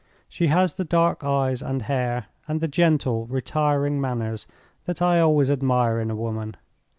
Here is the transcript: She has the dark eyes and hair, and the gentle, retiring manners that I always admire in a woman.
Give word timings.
She 0.27 0.47
has 0.47 0.77
the 0.77 0.83
dark 0.83 1.23
eyes 1.23 1.61
and 1.61 1.83
hair, 1.83 2.25
and 2.47 2.59
the 2.59 2.67
gentle, 2.67 3.27
retiring 3.27 4.01
manners 4.01 4.47
that 4.85 4.99
I 4.99 5.19
always 5.19 5.51
admire 5.51 5.99
in 5.99 6.09
a 6.09 6.15
woman. 6.15 6.55